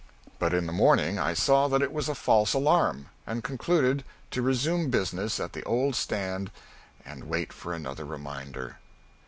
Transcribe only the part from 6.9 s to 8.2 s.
and wait for another